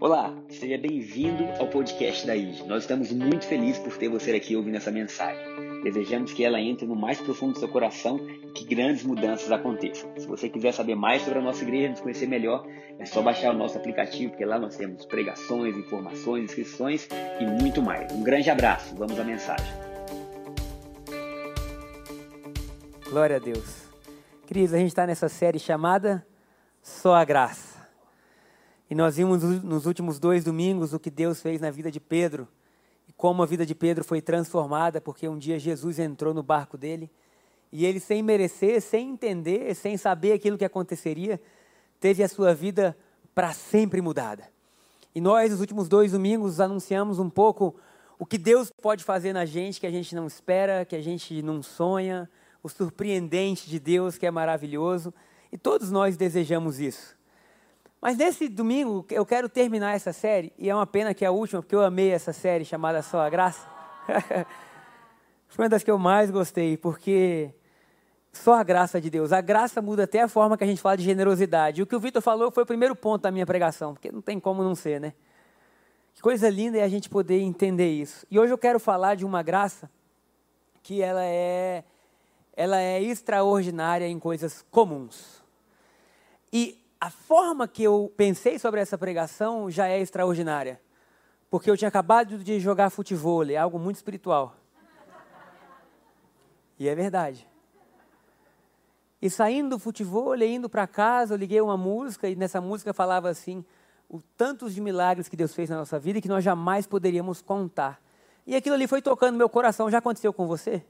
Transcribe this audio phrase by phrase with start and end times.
[0.00, 2.64] Olá, seja bem-vindo ao podcast da IG.
[2.68, 5.44] Nós estamos muito felizes por ter você aqui ouvindo essa mensagem.
[5.82, 10.08] Desejamos que ela entre no mais profundo do seu coração e que grandes mudanças aconteçam.
[10.16, 12.64] Se você quiser saber mais sobre a nossa igreja, nos conhecer melhor,
[12.98, 17.08] é só baixar o nosso aplicativo, porque lá nós temos pregações, informações, inscrições
[17.40, 18.12] e muito mais.
[18.12, 19.66] Um grande abraço, vamos à mensagem.
[23.10, 23.88] Glória a Deus.
[24.46, 26.24] Queridos, a gente está nessa série chamada
[26.88, 27.78] Só a Graça.
[28.90, 32.48] E nós vimos nos últimos dois domingos o que Deus fez na vida de Pedro
[33.06, 36.76] e como a vida de Pedro foi transformada, porque um dia Jesus entrou no barco
[36.76, 37.10] dele
[37.70, 41.40] e ele, sem merecer, sem entender, sem saber aquilo que aconteceria,
[42.00, 42.96] teve a sua vida
[43.34, 44.48] para sempre mudada.
[45.14, 47.76] E nós, nos últimos dois domingos, anunciamos um pouco
[48.18, 51.42] o que Deus pode fazer na gente que a gente não espera, que a gente
[51.42, 52.28] não sonha,
[52.62, 55.12] o surpreendente de Deus que é maravilhoso.
[55.52, 57.16] E todos nós desejamos isso.
[58.00, 61.32] Mas nesse domingo eu quero terminar essa série, e é uma pena que é a
[61.32, 63.66] última, porque eu amei essa série chamada Só a Graça.
[65.48, 67.52] Foi uma das que eu mais gostei, porque
[68.32, 69.32] só a graça de Deus.
[69.32, 71.82] A graça muda até a forma que a gente fala de generosidade.
[71.82, 74.38] O que o Vitor falou foi o primeiro ponto da minha pregação, porque não tem
[74.38, 75.14] como não ser, né?
[76.14, 78.26] Que coisa linda é a gente poder entender isso.
[78.30, 79.90] E hoje eu quero falar de uma graça
[80.82, 81.84] que ela é,
[82.56, 85.37] ela é extraordinária em coisas comuns.
[86.52, 90.80] E a forma que eu pensei sobre essa pregação já é extraordinária.
[91.50, 94.54] Porque eu tinha acabado de jogar futebol, é algo muito espiritual.
[96.78, 97.46] E é verdade.
[99.20, 103.28] E saindo do futebol, indo para casa, eu liguei uma música e nessa música falava
[103.28, 103.64] assim:
[104.08, 108.00] o tantos de milagres que Deus fez na nossa vida que nós jamais poderíamos contar.
[108.46, 109.90] E aquilo ali foi tocando meu coração.
[109.90, 110.84] Já aconteceu com você?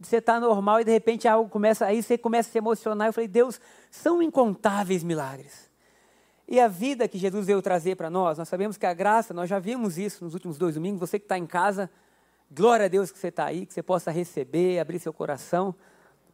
[0.00, 3.08] Você está normal e de repente algo começa, aí você começa a se emocionar.
[3.08, 5.70] Eu falei, Deus, são incontáveis milagres.
[6.48, 9.48] E a vida que Jesus veio trazer para nós, nós sabemos que a graça, nós
[9.48, 11.00] já vimos isso nos últimos dois domingos.
[11.00, 11.90] Você que está em casa,
[12.50, 15.74] glória a Deus que você está aí, que você possa receber, abrir seu coração.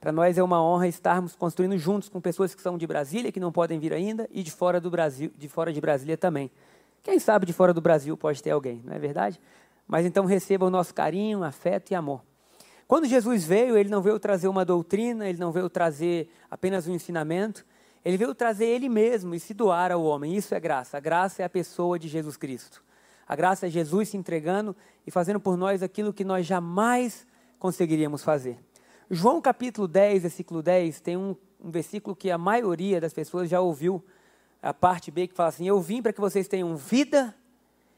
[0.00, 3.41] Para nós é uma honra estarmos construindo juntos com pessoas que são de Brasília, que
[3.41, 6.50] não podem vir ainda, e de fora do Brasil, de fora de Brasília também.
[7.03, 9.41] Quem sabe de fora do Brasil pode ter alguém, não é verdade?
[9.87, 12.22] Mas então receba o nosso carinho, afeto e amor.
[12.88, 16.94] Quando Jesus veio, ele não veio trazer uma doutrina, ele não veio trazer apenas um
[16.94, 17.66] ensinamento,
[18.03, 20.34] ele veio trazer ele mesmo e se doar ao homem.
[20.34, 20.97] Isso é graça.
[20.97, 22.82] A graça é a pessoa de Jesus Cristo.
[23.28, 24.75] A graça é Jesus se entregando
[25.06, 27.26] e fazendo por nós aquilo que nós jamais
[27.59, 28.59] conseguiríamos fazer.
[29.10, 33.60] João capítulo 10, versículo 10, tem um, um versículo que a maioria das pessoas já
[33.60, 34.03] ouviu,
[34.62, 37.34] a parte B, que fala assim: Eu vim para que vocês tenham vida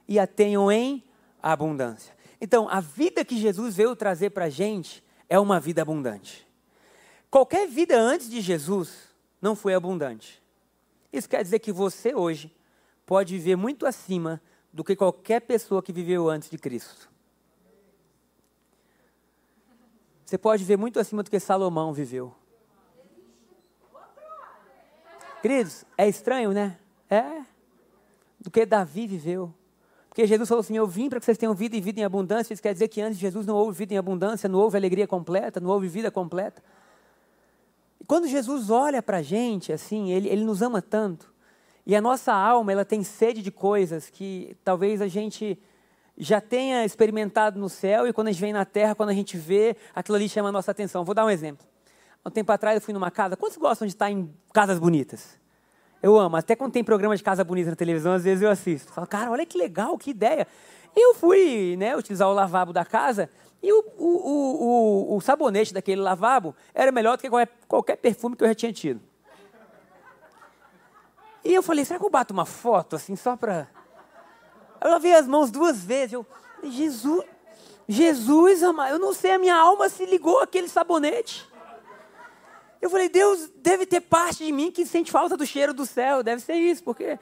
[0.09, 1.05] e a tenham em
[1.41, 2.13] abundância.
[2.41, 6.49] Então, a vida que Jesus veio trazer para a gente é uma vida abundante.
[7.31, 9.09] Qualquer vida antes de Jesus
[9.41, 10.43] não foi abundante.
[11.13, 12.55] Isso quer dizer que você hoje
[13.05, 14.41] pode viver muito acima
[14.73, 17.11] do que qualquer pessoa que viveu antes de Cristo.
[20.25, 22.35] Você pode viver muito acima do que Salomão viveu.
[25.43, 26.79] Queridos, é estranho, né?
[27.09, 27.45] É.
[28.39, 29.53] Do que Davi viveu.
[30.11, 32.53] Porque Jesus falou assim: Eu vim para que vocês tenham vida e vida em abundância.
[32.53, 35.07] Isso quer dizer que antes de Jesus não houve vida em abundância, não houve alegria
[35.07, 36.63] completa, não houve vida completa.
[38.01, 41.33] E quando Jesus olha para a gente, assim, ele, ele nos ama tanto.
[41.87, 45.57] E a nossa alma, ela tem sede de coisas que talvez a gente
[46.19, 49.39] já tenha experimentado no céu e quando a gente vem na terra, quando a gente
[49.39, 51.05] vê, aquilo ali chama a nossa atenção.
[51.05, 51.67] Vou dar um exemplo.
[52.27, 53.37] Um tempo atrás eu fui numa casa.
[53.37, 55.40] Quantos gostam de estar em casas bonitas?
[56.03, 56.37] Eu amo.
[56.37, 58.93] Até quando tem programa de casa bonita na televisão, às vezes eu assisto.
[58.93, 60.47] Falo, cara, olha que legal, que ideia.
[60.97, 63.31] Eu fui né, utilizar o lavabo da casa
[63.63, 68.35] e o, o, o, o, sabonete daquele lavabo era melhor do que qualquer, qualquer perfume
[68.35, 69.01] que eu já tinha tido.
[71.45, 73.69] E eu falei, será que eu bato uma foto assim só para...
[74.81, 76.15] Eu lavei as mãos duas vezes.
[76.15, 76.27] Eu,
[76.65, 77.25] Jesus,
[77.87, 81.50] Jesus, eu não sei, a minha alma se ligou àquele sabonete.
[82.81, 86.23] Eu falei, Deus deve ter parte de mim que sente falta do cheiro do céu,
[86.23, 87.19] deve ser isso, porque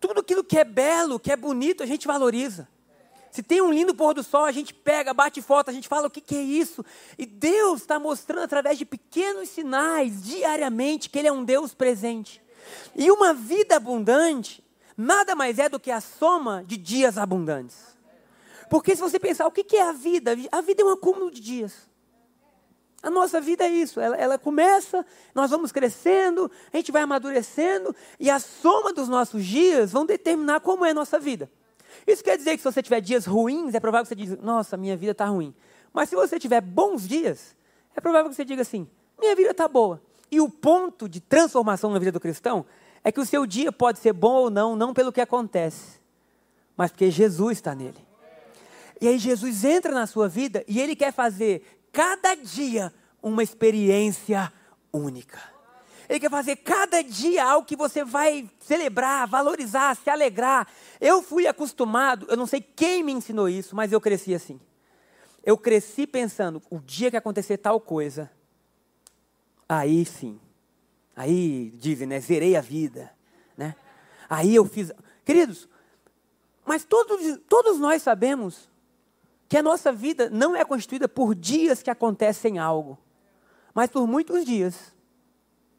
[0.00, 2.68] tudo aquilo que é belo, que é bonito, a gente valoriza.
[3.30, 6.06] Se tem um lindo pôr do sol, a gente pega, bate foto, a gente fala
[6.06, 6.82] o que, que é isso.
[7.18, 12.42] E Deus está mostrando através de pequenos sinais, diariamente, que Ele é um Deus presente.
[12.94, 14.64] E uma vida abundante
[14.96, 17.76] nada mais é do que a soma de dias abundantes.
[18.70, 20.34] Porque se você pensar, o que, que é a vida?
[20.50, 21.85] A vida é um acúmulo de dias.
[23.06, 27.94] A nossa vida é isso, ela, ela, começa, nós vamos crescendo, a gente vai amadurecendo,
[28.18, 31.48] e a soma dos nossos dias vão determinar como é a nossa vida.
[32.04, 34.76] Isso quer dizer que se você tiver dias ruins, é provável que você diga, nossa,
[34.76, 35.54] minha vida está ruim.
[35.92, 37.54] Mas se você tiver bons dias,
[37.94, 40.02] é provável que você diga assim, minha vida está boa.
[40.28, 42.66] E o ponto de transformação na vida do cristão
[43.04, 46.00] é que o seu dia pode ser bom ou não, não pelo que acontece,
[46.76, 48.04] mas porque Jesus está nele.
[49.00, 54.52] E aí Jesus entra na sua vida e ele quer fazer cada dia uma experiência
[54.92, 55.40] única.
[56.06, 60.68] Ele quer fazer cada dia algo que você vai celebrar, valorizar, se alegrar.
[61.00, 64.60] Eu fui acostumado, eu não sei quem me ensinou isso, mas eu cresci assim.
[65.42, 68.30] Eu cresci pensando, o dia que acontecer tal coisa,
[69.66, 70.38] aí sim.
[71.16, 72.20] Aí dizem, né?
[72.20, 73.10] Zerei a vida,
[73.56, 73.74] né?
[74.28, 74.92] Aí eu fiz.
[75.24, 75.66] Queridos,
[76.62, 78.68] mas todos, todos nós sabemos
[79.48, 82.98] que a nossa vida não é constituída por dias que acontecem algo,
[83.74, 84.94] mas por muitos dias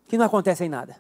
[0.08, 0.96] que não acontecem nada.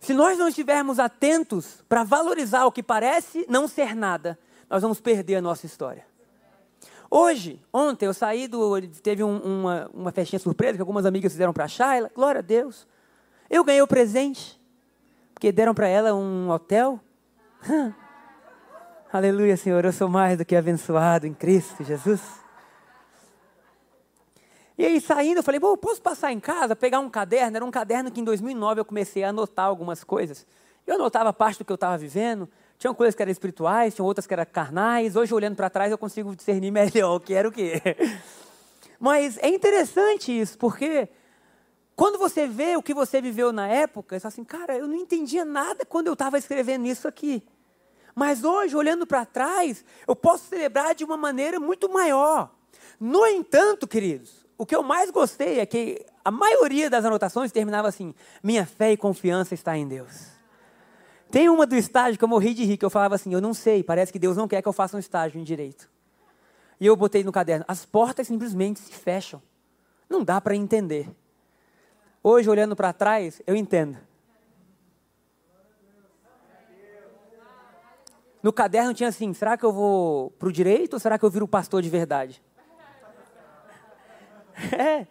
[0.00, 4.38] Se nós não estivermos atentos para valorizar o que parece não ser nada,
[4.70, 6.06] nós vamos perder a nossa história.
[7.10, 8.80] Hoje, ontem, eu saí do.
[9.02, 12.10] Teve um, uma, uma festinha surpresa que algumas amigas fizeram para a Shayla.
[12.14, 12.86] Glória a Deus.
[13.48, 14.60] Eu ganhei o presente,
[15.32, 17.00] porque deram para ela um hotel.
[19.10, 19.82] Aleluia, Senhor.
[19.86, 22.20] Eu sou mais do que abençoado em Cristo Jesus.
[24.76, 27.56] E aí, saindo, eu falei, bom, posso passar em casa, pegar um caderno?
[27.56, 30.46] Era um caderno que em 2009 eu comecei a anotar algumas coisas.
[30.86, 32.50] Eu anotava parte do que eu estava vivendo.
[32.76, 35.16] Tinham coisas que eram espirituais, tinham outras que eram carnais.
[35.16, 37.80] Hoje, olhando para trás, eu consigo discernir melhor o que era o que.
[39.00, 41.08] Mas é interessante isso, porque
[41.96, 44.96] quando você vê o que você viveu na época, você fala assim, cara, eu não
[44.96, 47.42] entendia nada quando eu estava escrevendo isso aqui.
[48.18, 52.52] Mas hoje, olhando para trás, eu posso celebrar de uma maneira muito maior.
[52.98, 57.86] No entanto, queridos, o que eu mais gostei é que a maioria das anotações terminava
[57.86, 58.12] assim:
[58.42, 60.32] minha fé e confiança está em Deus.
[61.30, 63.54] Tem uma do estágio que eu morri de rir, que eu falava assim: eu não
[63.54, 65.88] sei, parece que Deus não quer que eu faça um estágio em direito.
[66.80, 69.40] E eu botei no caderno: as portas simplesmente se fecham.
[70.10, 71.08] Não dá para entender.
[72.20, 74.07] Hoje, olhando para trás, eu entendo.
[78.42, 81.30] No caderno tinha assim: será que eu vou para o direito ou será que eu
[81.30, 82.42] viro pastor de verdade?
[84.76, 85.06] É.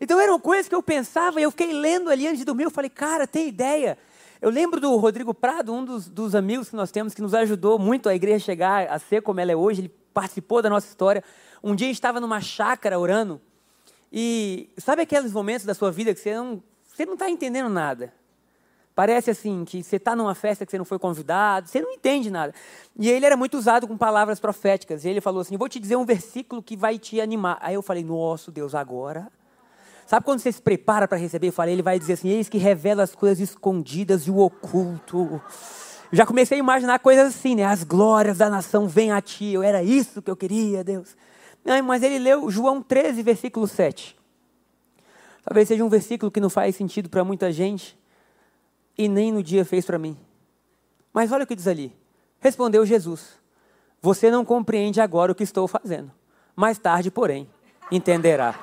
[0.00, 2.62] Então eram coisas que eu pensava e eu fiquei lendo ali antes de dormir.
[2.62, 3.98] Eu falei, cara, tem ideia.
[4.40, 7.78] Eu lembro do Rodrigo Prado, um dos, dos amigos que nós temos, que nos ajudou
[7.80, 9.82] muito a igreja chegar a ser como ela é hoje.
[9.82, 11.22] Ele participou da nossa história.
[11.62, 13.40] Um dia estava numa chácara orando.
[14.12, 16.34] E sabe aqueles momentos da sua vida que você
[17.06, 18.12] não está entendendo nada?
[18.94, 22.30] Parece assim que você está numa festa que você não foi convidado, você não entende
[22.30, 22.54] nada.
[22.98, 25.04] E ele era muito usado com palavras proféticas.
[25.04, 27.58] E ele falou assim: Vou te dizer um versículo que vai te animar.
[27.62, 29.28] Aí eu falei: Nossa, Deus, agora.
[30.06, 31.48] Sabe quando você se prepara para receber?
[31.48, 35.40] Eu falei: Ele vai dizer assim: Eis que revela as coisas escondidas e o oculto.
[36.12, 37.64] Eu já comecei a imaginar coisas assim, né?
[37.64, 39.54] As glórias da nação vêm a ti.
[39.54, 41.16] Eu era isso que eu queria, Deus.
[41.64, 44.18] Não, mas ele leu João 13, versículo 7.
[45.42, 48.01] Talvez seja um versículo que não faz sentido para muita gente
[48.96, 50.16] e nem no dia fez para mim.
[51.12, 51.94] Mas olha o que diz ali.
[52.40, 53.38] Respondeu Jesus:
[54.00, 56.10] Você não compreende agora o que estou fazendo.
[56.54, 57.48] Mais tarde, porém,
[57.90, 58.54] entenderá.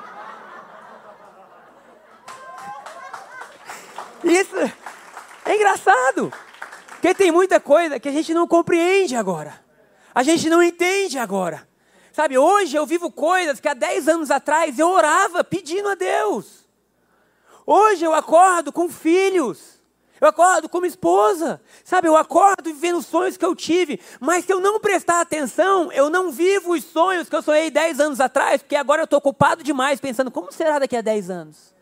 [4.23, 4.55] Isso
[5.45, 6.31] é engraçado.
[6.89, 9.63] Porque tem muita coisa que a gente não compreende agora.
[10.13, 11.67] A gente não entende agora.
[12.11, 16.67] Sabe, hoje eu vivo coisas que há 10 anos atrás eu orava pedindo a Deus.
[17.65, 19.78] Hoje eu acordo com filhos.
[20.21, 22.07] Eu acordo como esposa, sabe?
[22.07, 26.09] Eu acordo vivendo os sonhos que eu tive, mas se eu não prestar atenção, eu
[26.09, 29.63] não vivo os sonhos que eu sonhei 10 anos atrás, porque agora eu estou ocupado
[29.63, 31.73] demais pensando como será daqui a 10 anos.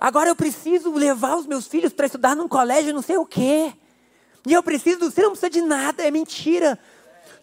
[0.00, 3.72] Agora eu preciso levar os meus filhos para estudar num colégio não sei o quê.
[4.46, 6.78] E eu preciso, você não precisa de nada, é mentira.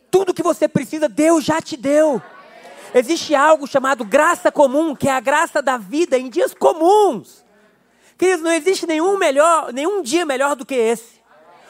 [0.10, 2.22] Tudo que você precisa, Deus já te deu.
[2.94, 7.44] Existe algo chamado graça comum, que é a graça da vida em dias comuns.
[8.22, 11.20] Queridos, não existe nenhum melhor, nenhum dia melhor do que esse.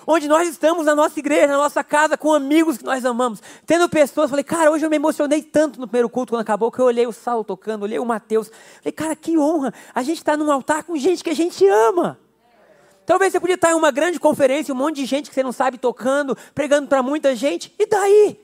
[0.05, 3.87] Onde nós estamos na nossa igreja, na nossa casa, com amigos que nós amamos, tendo
[3.87, 4.29] pessoas.
[4.29, 7.07] Falei, cara, hoje eu me emocionei tanto no primeiro culto quando acabou, que eu olhei
[7.07, 8.51] o Saulo tocando, olhei o Mateus.
[8.79, 9.73] Falei, cara, que honra.
[9.95, 12.19] A gente está num altar com gente que a gente ama.
[13.05, 15.53] Talvez você podia estar em uma grande conferência, um monte de gente que você não
[15.53, 17.73] sabe tocando, pregando para muita gente.
[17.79, 18.37] E daí?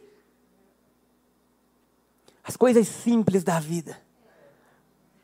[2.41, 3.99] As coisas simples da vida.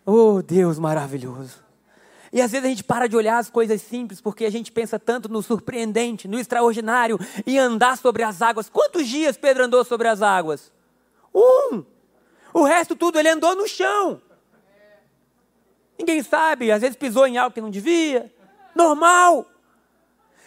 [0.06, 1.63] Oh, Deus maravilhoso.
[2.34, 4.98] E às vezes a gente para de olhar as coisas simples porque a gente pensa
[4.98, 8.68] tanto no surpreendente, no extraordinário e andar sobre as águas.
[8.68, 10.72] Quantos dias Pedro andou sobre as águas?
[11.34, 11.84] Um.
[12.52, 14.20] O resto tudo ele andou no chão.
[15.98, 18.34] Ninguém sabe, às vezes pisou em algo que não devia.
[18.74, 19.46] Normal.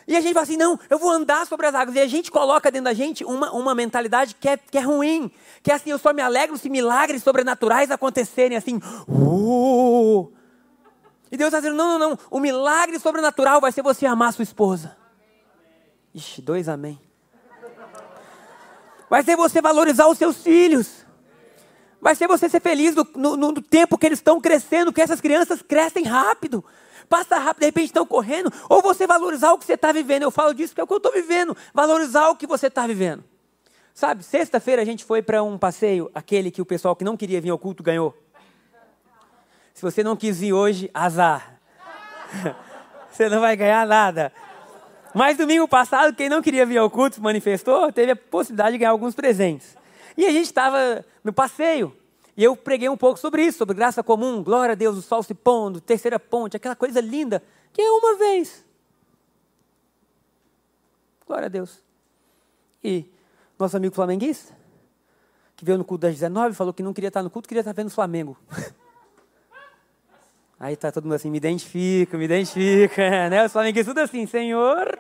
[0.08, 1.94] E a gente fala assim: não, eu vou andar sobre as águas.
[1.94, 5.30] E a gente coloca dentro da gente uma, uma mentalidade que é, que é ruim.
[5.62, 8.80] Que é assim: eu só me alegro se milagres sobrenaturais acontecerem assim.
[9.08, 10.32] Uh,
[11.30, 12.18] E Deus está dizendo: não, não, não.
[12.30, 14.96] O milagre sobrenatural vai ser você amar sua esposa.
[16.14, 17.00] Ixi, dois amém.
[19.08, 21.04] Vai ser você valorizar os seus filhos.
[22.00, 25.20] Vai ser você ser feliz no, no, no tempo que eles estão crescendo, que essas
[25.20, 26.64] crianças crescem rápido.
[27.08, 28.52] Passa rápido, de repente estão correndo.
[28.68, 30.22] Ou você valorizar o que você está vivendo.
[30.22, 31.56] Eu falo disso porque é o que eu estou vivendo.
[31.72, 33.24] Valorizar o que você está vivendo.
[33.94, 37.40] Sabe, sexta-feira a gente foi para um passeio, aquele que o pessoal que não queria
[37.40, 38.14] vir ao culto ganhou.
[39.76, 41.60] Se você não quis vir hoje, azar.
[43.12, 44.32] você não vai ganhar nada.
[45.14, 48.78] Mas domingo passado, quem não queria vir ao culto se manifestou, teve a possibilidade de
[48.78, 49.76] ganhar alguns presentes.
[50.16, 51.94] E a gente estava no passeio.
[52.34, 55.22] E eu preguei um pouco sobre isso, sobre graça comum, glória a Deus, o sol
[55.22, 58.64] se pondo, terceira ponte, aquela coisa linda, que é uma vez.
[61.26, 61.82] Glória a Deus.
[62.82, 63.04] E
[63.58, 64.56] nosso amigo flamenguista,
[65.54, 67.74] que veio no culto das 19, falou que não queria estar no culto, queria estar
[67.74, 68.38] vendo o Flamengo.
[70.58, 73.44] Aí está todo mundo assim, me identifica, me identifica, né?
[73.44, 74.98] Os flamenguistas tudo assim, Senhor.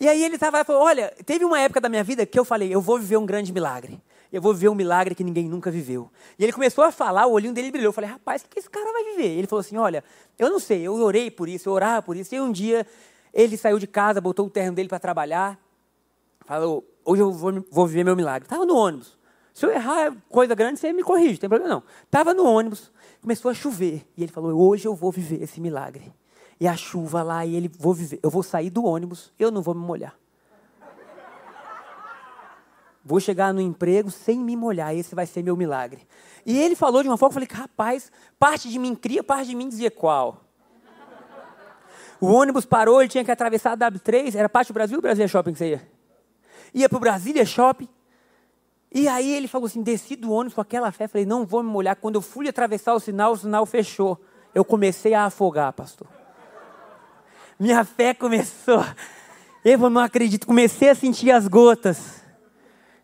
[0.00, 2.72] E aí ele estava falou, olha, teve uma época da minha vida que eu falei,
[2.72, 4.00] eu vou viver um grande milagre.
[4.32, 6.10] Eu vou viver um milagre que ninguém nunca viveu.
[6.38, 7.88] E ele começou a falar, o olhinho dele brilhou.
[7.88, 9.36] Eu falei, rapaz, o que esse cara vai viver?
[9.36, 10.04] Ele falou assim, olha,
[10.38, 12.34] eu não sei, eu orei por isso, eu orava por isso.
[12.34, 12.86] E um dia
[13.32, 15.58] ele saiu de casa, botou o terno dele para trabalhar.
[16.44, 18.44] Falou, hoje eu vou, vou viver meu milagre.
[18.44, 19.18] Estava no ônibus.
[19.54, 21.82] Se eu errar coisa grande, você me corrige, não tem problema não.
[22.04, 24.06] Estava no ônibus, começou a chover.
[24.16, 26.12] E ele falou: Hoje eu vou viver esse milagre.
[26.60, 28.18] E a chuva lá, e ele vou viver.
[28.22, 30.18] Eu vou sair do ônibus, eu não vou me molhar.
[33.04, 36.06] Vou chegar no emprego sem me molhar, esse vai ser meu milagre.
[36.44, 39.54] E ele falou de uma forma, eu falei, rapaz, parte de mim cria, parte de
[39.54, 40.44] mim dizia qual.
[42.20, 45.28] O ônibus parou, ele tinha que atravessar a W3, era parte do Brasil ou Brasília
[45.28, 45.88] Shopping que você ia?
[46.74, 47.88] Ia para o Brasília Shopping,
[48.92, 51.70] e aí ele falou assim: desci do ônibus com aquela fé, falei, não vou me
[51.70, 51.96] molhar.
[51.96, 54.20] Quando eu fui atravessar o sinal, o sinal fechou.
[54.54, 56.06] Eu comecei a afogar, pastor.
[57.58, 58.84] Minha fé começou.
[59.64, 62.22] Eu não acredito, comecei a sentir as gotas.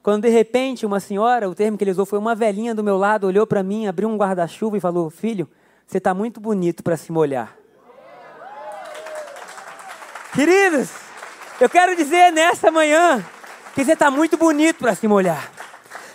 [0.02, 2.96] Quando de repente uma senhora, o termo que ele usou foi uma velhinha do meu
[2.96, 5.48] lado, olhou para mim, abriu um guarda-chuva e falou: Filho,
[5.86, 7.56] você está muito bonito para se molhar.
[10.34, 10.90] Queridos,
[11.60, 13.24] eu quero dizer nessa manhã
[13.74, 15.53] que você está muito bonito para se molhar.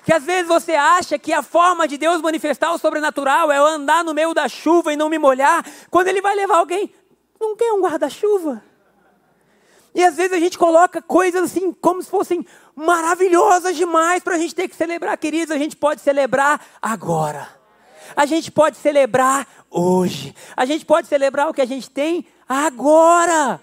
[0.09, 3.65] Que às vezes você acha que a forma de Deus manifestar o sobrenatural é eu
[3.67, 6.91] andar no meio da chuva e não me molhar, quando Ele vai levar alguém,
[7.39, 8.63] não quer um guarda-chuva?
[9.93, 12.43] E às vezes a gente coloca coisas assim, como se fossem
[12.75, 15.55] maravilhosas demais para a gente ter que celebrar, queridos.
[15.55, 17.47] A gente pode celebrar agora.
[18.15, 20.33] A gente pode celebrar hoje.
[20.57, 23.61] A gente pode celebrar o que a gente tem agora.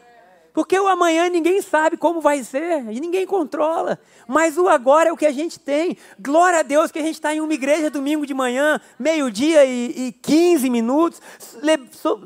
[0.57, 4.01] Porque o amanhã ninguém sabe como vai ser e ninguém controla.
[4.27, 5.99] Mas o agora é o que a gente tem.
[6.19, 10.07] Glória a Deus que a gente está em uma igreja domingo de manhã, meio-dia e,
[10.07, 11.21] e 15 minutos.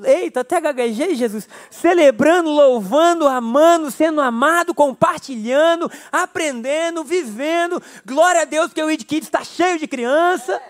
[0.05, 1.49] Eita, até gaguejei, Jesus.
[1.73, 7.83] Celebrando, louvando, amando, sendo amado, compartilhando, aprendendo, vivendo.
[8.07, 10.63] Glória a Deus que o Id Kids está cheio de criança.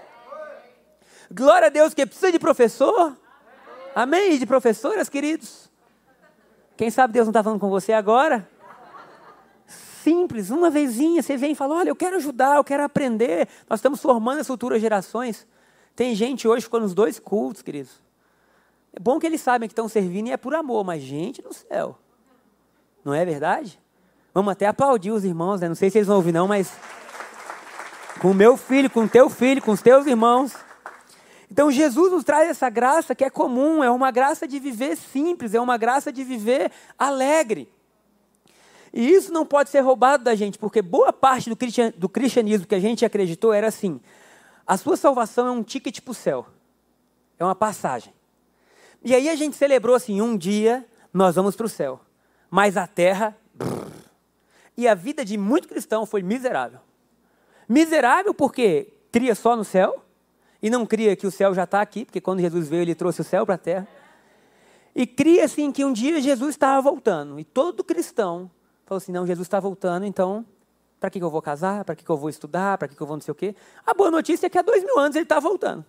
[1.30, 3.14] Glória a Deus que precisa de professor.
[3.94, 4.32] Amém?
[4.32, 5.69] E de professoras, queridos.
[6.80, 8.48] Quem sabe Deus não está falando com você agora?
[9.66, 13.46] Simples, uma vezinha, você vem e fala: Olha, eu quero ajudar, eu quero aprender.
[13.68, 15.46] Nós estamos formando as futuras gerações.
[15.94, 18.02] Tem gente hoje ficou nos dois cultos, queridos.
[18.94, 21.52] É bom que eles sabem que estão servindo e é por amor, mas gente do
[21.52, 21.98] céu.
[23.04, 23.78] Não é verdade?
[24.32, 25.68] Vamos até aplaudir os irmãos, né?
[25.68, 26.72] Não sei se eles vão ouvir, não, mas.
[28.22, 30.56] Com meu filho, com teu filho, com os teus irmãos.
[31.50, 35.52] Então Jesus nos traz essa graça que é comum, é uma graça de viver simples,
[35.52, 37.72] é uma graça de viver alegre.
[38.92, 41.50] E isso não pode ser roubado da gente, porque boa parte
[41.96, 44.00] do cristianismo que a gente acreditou era assim:
[44.66, 46.46] a sua salvação é um ticket para o céu,
[47.38, 48.12] é uma passagem.
[49.02, 52.00] E aí a gente celebrou assim: um dia nós vamos para o céu,
[52.48, 53.36] mas a terra.
[53.54, 53.90] Brrr.
[54.76, 56.80] E a vida de muito cristão foi miserável.
[57.68, 60.02] Miserável porque cria só no céu,
[60.62, 63.20] e não cria que o céu já está aqui, porque quando Jesus veio, ele trouxe
[63.20, 63.88] o céu para a terra.
[64.94, 67.38] E cria assim que um dia Jesus estava voltando.
[67.38, 68.50] E todo cristão
[68.84, 70.44] falou assim: não, Jesus está voltando, então
[70.98, 71.84] para que, que eu vou casar?
[71.84, 72.76] Para que, que eu vou estudar?
[72.76, 73.54] Para que, que eu vou não sei o quê?
[73.86, 75.84] A boa notícia é que há dois mil anos ele está voltando.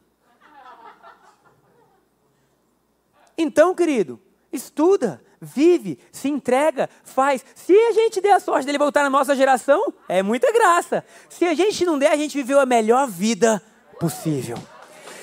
[3.37, 4.19] Então, querido,
[4.53, 7.43] estuda, vive, se entrega, faz.
[7.55, 11.03] Se a gente der a sorte dele voltar na nossa geração, é muita graça.
[11.27, 13.61] Se a gente não der, a gente viveu a melhor vida
[14.01, 14.57] possível.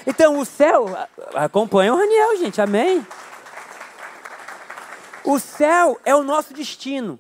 [0.07, 0.87] Então o céu,
[1.35, 3.05] acompanha o Raniel, gente, amém?
[5.25, 7.19] O céu é o nosso destino.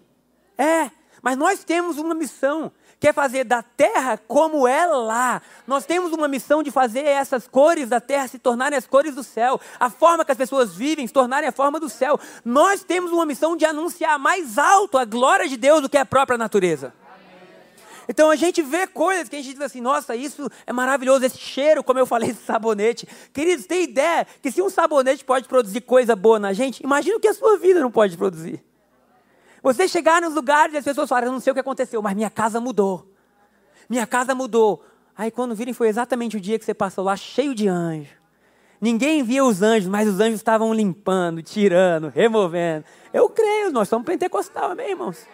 [0.57, 0.89] É,
[1.21, 5.43] mas nós temos uma missão, quer fazer da terra como é lá.
[5.67, 9.25] Nós temos uma missão de fazer essas cores da terra se tornarem as cores do
[9.25, 12.21] céu, a forma que as pessoas vivem se tornarem a forma do céu.
[12.45, 16.07] Nós temos uma missão de anunciar mais alto a glória de Deus do que a
[16.07, 16.95] própria natureza.
[18.09, 21.37] Então a gente vê coisas que a gente diz assim, nossa, isso é maravilhoso, esse
[21.37, 23.07] cheiro, como eu falei, esse sabonete.
[23.33, 27.21] Queridos, tem ideia que se um sabonete pode produzir coisa boa na gente, imagina o
[27.21, 28.65] que a sua vida não pode produzir.
[29.63, 32.15] Você chegar nos lugares e as pessoas falam, eu não sei o que aconteceu, mas
[32.15, 33.13] minha casa mudou.
[33.89, 34.83] Minha casa mudou.
[35.17, 38.17] Aí quando virem foi exatamente o dia que você passou lá cheio de anjos.
[38.81, 42.85] Ninguém via os anjos, mas os anjos estavam limpando, tirando, removendo.
[43.13, 45.27] Eu creio, nós somos pentecostal, amém, irmãos?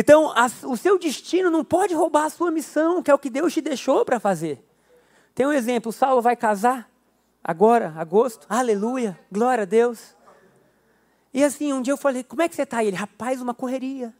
[0.00, 3.28] Então, a, o seu destino não pode roubar a sua missão, que é o que
[3.28, 4.64] Deus te deixou para fazer.
[5.34, 6.88] Tem um exemplo: Saulo vai casar
[7.42, 10.14] agora, agosto, aleluia, glória a Deus.
[11.34, 12.84] E assim, um dia eu falei: Como é que você está?
[12.84, 14.14] Ele, rapaz, uma correria.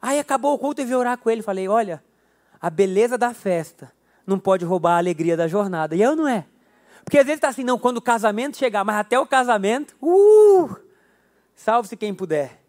[0.00, 1.42] Aí acabou o culto e vi orar com ele.
[1.42, 2.02] Falei: Olha,
[2.60, 3.92] a beleza da festa
[4.26, 5.94] não pode roubar a alegria da jornada.
[5.94, 6.44] E eu não é.
[7.04, 10.76] Porque às vezes está assim, não, quando o casamento chegar, mas até o casamento, uh,
[11.54, 12.61] salve-se quem puder.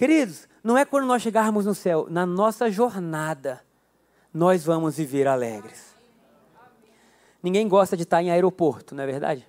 [0.00, 3.60] Queridos, não é quando nós chegarmos no céu, na nossa jornada,
[4.32, 5.94] nós vamos viver alegres.
[7.42, 9.46] Ninguém gosta de estar em aeroporto, não é verdade?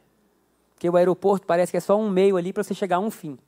[0.74, 3.10] Porque o aeroporto parece que é só um meio ali para você chegar a um
[3.10, 3.40] fim.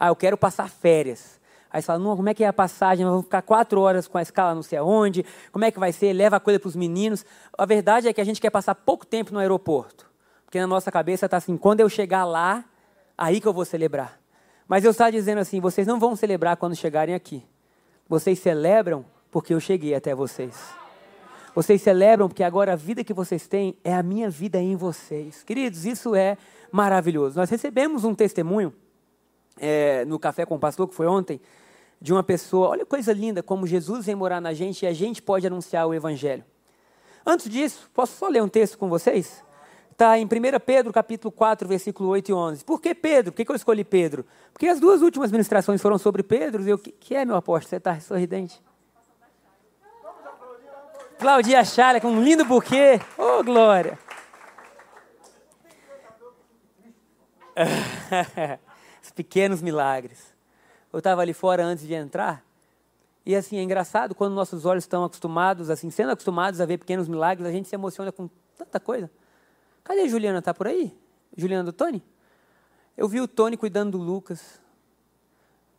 [0.00, 1.38] Ah, eu quero passar férias.
[1.70, 3.04] Aí você fala, não, como é que é a passagem?
[3.04, 5.26] Nós vamos ficar quatro horas com a escala não sei aonde.
[5.52, 6.14] Como é que vai ser?
[6.14, 7.22] Leva a coisa para os meninos.
[7.58, 10.10] A verdade é que a gente quer passar pouco tempo no aeroporto.
[10.46, 12.64] Porque na nossa cabeça está assim, quando eu chegar lá,
[13.18, 14.18] aí que eu vou celebrar.
[14.68, 17.44] Mas eu estava dizendo assim: vocês não vão celebrar quando chegarem aqui.
[18.08, 20.56] Vocês celebram porque eu cheguei até vocês.
[21.54, 25.42] Vocês celebram porque agora a vida que vocês têm é a minha vida em vocês.
[25.42, 26.36] Queridos, isso é
[26.70, 27.38] maravilhoso.
[27.38, 28.74] Nós recebemos um testemunho
[29.58, 31.40] é, no Café com o Pastor, que foi ontem,
[32.00, 32.68] de uma pessoa.
[32.68, 35.86] Olha que coisa linda como Jesus vem morar na gente e a gente pode anunciar
[35.86, 36.44] o Evangelho.
[37.24, 39.42] Antes disso, posso só ler um texto com vocês?
[39.96, 40.28] Está em 1
[40.60, 42.64] Pedro, capítulo 4, versículo 8 e 11.
[42.66, 43.32] Por que Pedro?
[43.32, 44.26] Por que, eu escolhi Pedro?
[44.52, 46.62] Porque as duas últimas ministrações foram sobre Pedro.
[46.68, 47.70] E o que, que é, meu apóstolo?
[47.70, 48.62] Você está sorridente?
[51.18, 53.00] Claudia Chalha, com um lindo buquê.
[53.16, 53.98] Oh, glória!
[59.02, 60.30] Os pequenos milagres.
[60.92, 62.44] Eu estava ali fora antes de entrar.
[63.24, 67.08] E assim, é engraçado, quando nossos olhos estão acostumados, assim, sendo acostumados a ver pequenos
[67.08, 69.10] milagres, a gente se emociona com tanta coisa.
[69.86, 70.40] Cadê Juliana?
[70.40, 70.92] Está por aí?
[71.36, 72.02] Juliana do Tony?
[72.96, 74.60] Eu vi o Tony cuidando do Lucas.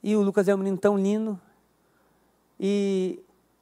[0.01, 1.37] E o Lucas é um menino tão lindo.
[2.57, 3.19] E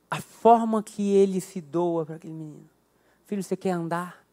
[0.09, 2.69] a forma que ele se doa para aquele menino.
[3.25, 4.23] Filho, você quer andar?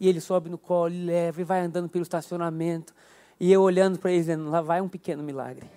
[0.00, 2.94] E ele sobe no colo, e leva, e vai andando pelo estacionamento.
[3.38, 5.68] E eu olhando para ele, dizendo: lá vai um pequeno milagre.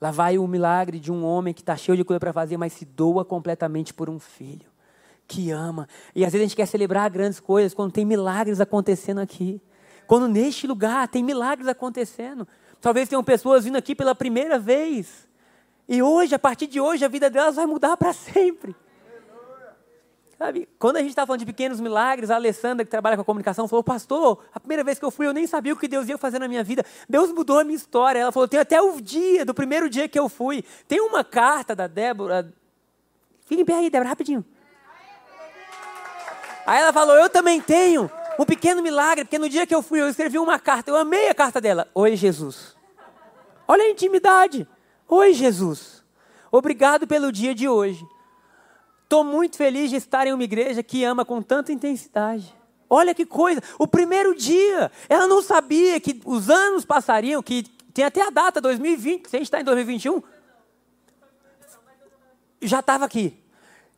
[0.00, 2.72] Lá vai o milagre de um homem que está cheio de coisa para fazer, mas
[2.72, 4.73] se doa completamente por um filho
[5.26, 5.88] que ama.
[6.14, 9.60] E às vezes a gente quer celebrar grandes coisas quando tem milagres acontecendo aqui.
[10.06, 12.46] Quando neste lugar tem milagres acontecendo.
[12.80, 15.26] Talvez tenham pessoas vindo aqui pela primeira vez.
[15.88, 18.74] E hoje, a partir de hoje, a vida delas vai mudar para sempre.
[20.36, 23.24] Sabe, quando a gente está falando de pequenos milagres, a Alessandra, que trabalha com a
[23.24, 26.08] comunicação, falou: Pastor, a primeira vez que eu fui, eu nem sabia o que Deus
[26.08, 26.84] ia fazer na minha vida.
[27.08, 28.18] Deus mudou a minha história.
[28.18, 30.64] Ela falou: Tem até o dia, do primeiro dia que eu fui.
[30.88, 32.52] Tem uma carta da Débora.
[33.46, 34.44] Fique em pé aí, Débora, rapidinho.
[36.66, 40.00] Aí ela falou: Eu também tenho um pequeno milagre, porque no dia que eu fui,
[40.00, 40.90] eu escrevi uma carta.
[40.90, 41.88] Eu amei a carta dela.
[41.94, 42.76] Oi, Jesus.
[43.66, 44.66] Olha a intimidade.
[45.08, 46.02] Oi, Jesus.
[46.50, 48.06] Obrigado pelo dia de hoje.
[49.02, 52.54] Estou muito feliz de estar em uma igreja que ama com tanta intensidade.
[52.88, 53.62] Olha que coisa.
[53.78, 58.60] O primeiro dia, ela não sabia que os anos passariam, que tem até a data
[58.60, 60.22] 2020, se a gente está em 2021.
[62.62, 63.43] Já estava aqui.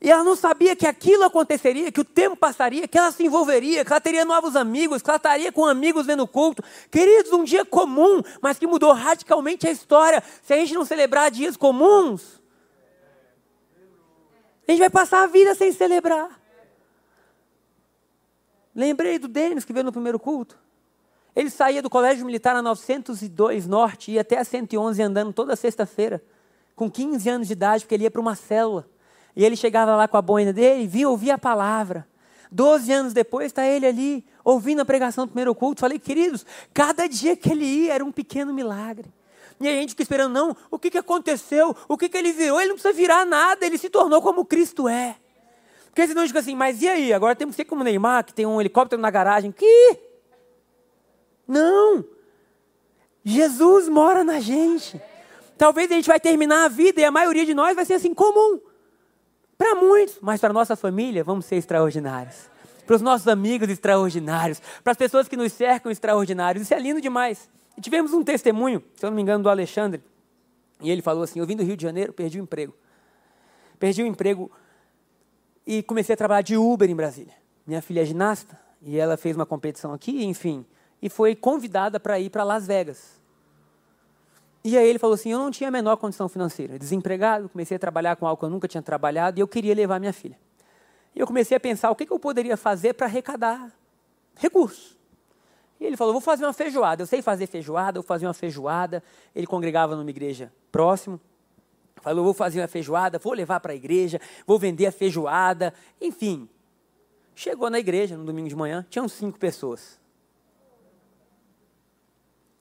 [0.00, 3.84] E ela não sabia que aquilo aconteceria, que o tempo passaria, que ela se envolveria,
[3.84, 6.62] que ela teria novos amigos, que ela estaria com amigos vendo culto.
[6.90, 10.22] Queridos, um dia comum, mas que mudou radicalmente a história.
[10.42, 12.42] Se a gente não celebrar dias comuns,
[14.68, 16.40] a gente vai passar a vida sem celebrar.
[18.74, 20.58] Lembrei do Denis que veio no primeiro culto.
[21.34, 26.22] Ele saía do colégio militar na 902 Norte, ia até a 111 andando toda sexta-feira,
[26.74, 28.86] com 15 anos de idade, porque ele ia para uma célula.
[29.36, 32.08] E ele chegava lá com a boina dele, vinha ouvir a palavra.
[32.50, 35.80] Doze anos depois está ele ali, ouvindo a pregação do primeiro culto.
[35.80, 39.12] Falei, queridos, cada dia que ele ia era um pequeno milagre.
[39.60, 41.76] E a gente fica esperando, não, o que, que aconteceu?
[41.88, 42.60] O que, que ele virou?
[42.60, 45.16] Ele não precisa virar nada, ele se tornou como Cristo é.
[45.86, 47.12] Porque senão fica assim, mas e aí?
[47.12, 49.50] Agora temos que ser como Neymar, que tem um helicóptero na garagem.
[49.50, 49.98] Que?
[51.48, 52.04] Não!
[53.24, 55.00] Jesus mora na gente.
[55.56, 58.12] Talvez a gente vai terminar a vida e a maioria de nós vai ser assim
[58.12, 58.60] comum.
[59.56, 62.48] Para muitos, mas para nossa família vamos ser extraordinários.
[62.86, 66.62] Para os nossos amigos extraordinários, para as pessoas que nos cercam extraordinários.
[66.62, 67.48] Isso é lindo demais.
[67.76, 70.02] E tivemos um testemunho, se eu não me engano, do Alexandre.
[70.80, 72.74] E ele falou assim: Eu vim do Rio de Janeiro, perdi o emprego.
[73.78, 74.50] Perdi o emprego
[75.66, 77.34] e comecei a trabalhar de Uber em Brasília.
[77.66, 80.64] Minha filha é ginasta e ela fez uma competição aqui, enfim,
[81.02, 83.15] e foi convidada para ir para Las Vegas.
[84.66, 87.78] E aí ele falou assim: Eu não tinha a menor condição financeira, desempregado, comecei a
[87.78, 90.36] trabalhar com algo que eu nunca tinha trabalhado e eu queria levar minha filha.
[91.14, 93.72] E eu comecei a pensar o que, que eu poderia fazer para arrecadar
[94.34, 94.98] recursos.
[95.78, 97.00] E ele falou: Vou fazer uma feijoada.
[97.00, 99.04] Eu sei fazer feijoada, eu vou fazer uma feijoada.
[99.36, 101.20] Ele congregava numa igreja próximo.
[102.02, 105.72] Falou: Vou fazer uma feijoada, vou levar para a igreja, vou vender a feijoada.
[106.00, 106.48] Enfim.
[107.36, 110.00] Chegou na igreja no domingo de manhã, tinham cinco pessoas.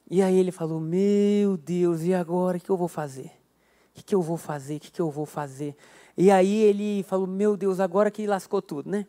[0.10, 3.32] E aí ele falou: Meu Deus, e agora o que eu vou fazer?
[3.98, 4.76] O que eu vou fazer?
[4.76, 5.76] O que eu vou fazer?
[6.18, 9.08] E aí ele falou: Meu Deus, agora que lascou tudo, né?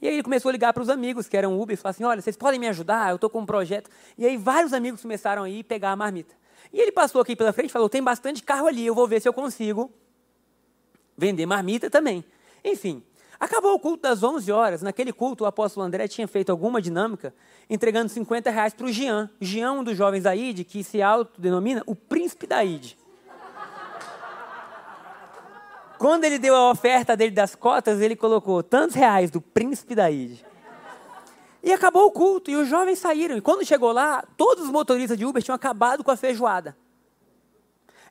[0.00, 2.04] E aí ele começou a ligar para os amigos que eram Uber e falou assim:
[2.04, 3.10] Olha, vocês podem me ajudar?
[3.10, 3.88] Eu estou com um projeto.
[4.18, 6.34] E aí vários amigos começaram a ir pegar a marmita.
[6.72, 9.22] E ele passou aqui pela frente e falou: Tem bastante carro ali, eu vou ver
[9.22, 9.90] se eu consigo
[11.16, 12.24] vender marmita também.
[12.62, 13.02] Enfim,
[13.38, 14.82] acabou o culto das 11 horas.
[14.82, 17.34] Naquele culto, o apóstolo André tinha feito alguma dinâmica,
[17.68, 19.30] entregando 50 reais para o Jean.
[19.40, 22.94] Jean, um dos jovens da ID, que se autodenomina o príncipe da ID.
[25.98, 30.10] Quando ele deu a oferta dele das cotas, ele colocou tantos reais do príncipe da
[30.10, 30.44] Ide.
[31.62, 33.38] E acabou o culto, e os jovens saíram.
[33.38, 36.76] E quando chegou lá, todos os motoristas de Uber tinham acabado com a feijoada.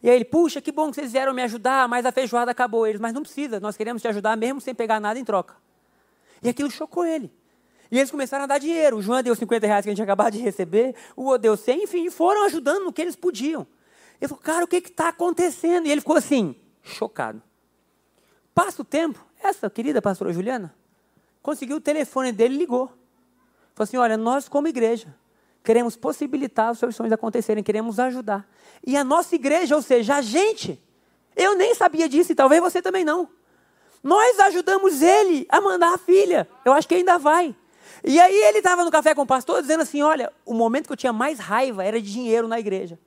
[0.03, 2.85] E aí ele, puxa, que bom que vocês vieram me ajudar, mas a feijoada acabou.
[2.85, 5.55] Eles, mas não precisa, nós queremos te ajudar mesmo sem pegar nada em troca.
[6.41, 7.31] E aquilo chocou ele.
[7.89, 8.97] E eles começaram a dar dinheiro.
[8.97, 11.83] O João deu 50 reais que a gente acabou de receber, o outro deu 100,
[11.83, 13.65] enfim, foram ajudando no que eles podiam.
[14.19, 15.87] Ele falou, cara, o que está acontecendo?
[15.87, 17.41] E ele ficou assim, chocado.
[18.53, 20.75] Passa o tempo, essa querida pastora Juliana
[21.43, 22.87] conseguiu o telefone dele e ligou.
[23.75, 25.13] Falou assim: olha, nós como igreja
[25.63, 28.47] queremos possibilitar os seus sonhos acontecerem, queremos ajudar.
[28.85, 30.79] E a nossa igreja, ou seja, a gente,
[31.35, 33.29] eu nem sabia disso e talvez você também não.
[34.03, 36.47] Nós ajudamos ele a mandar a filha.
[36.65, 37.55] Eu acho que ainda vai.
[38.03, 40.93] E aí ele estava no café com o pastor dizendo assim: olha, o momento que
[40.93, 42.99] eu tinha mais raiva era de dinheiro na igreja.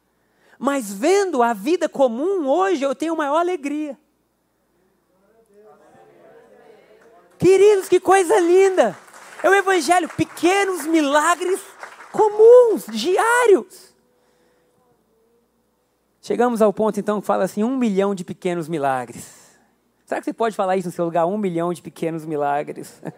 [0.58, 3.98] Mas vendo a vida comum hoje, eu tenho maior alegria.
[7.38, 8.96] Queridos, que coisa linda!
[9.42, 11.60] É o Evangelho, pequenos milagres
[12.16, 13.94] comuns, diários.
[16.22, 19.58] Chegamos ao ponto então que fala assim: um milhão de pequenos milagres.
[20.04, 21.26] Será que você pode falar isso no seu lugar?
[21.26, 23.02] Um milhão de pequenos milagres.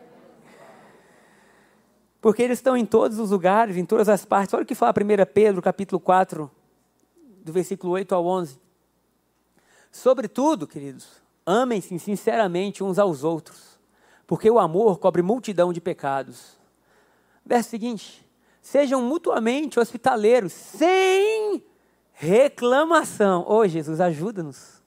[2.20, 4.52] Porque eles estão em todos os lugares, em todas as partes.
[4.52, 6.50] Olha o que fala 1 Pedro, capítulo 4,
[7.44, 8.58] do versículo 8 ao 11.
[9.92, 13.78] Sobretudo, queridos, amem-se sinceramente uns aos outros
[14.28, 16.58] porque o amor cobre multidão de pecados.
[17.44, 18.27] Verso seguinte:
[18.68, 21.62] sejam mutuamente hospitaleiros, sem
[22.12, 23.42] reclamação.
[23.48, 24.82] Ô oh, Jesus, ajuda-nos.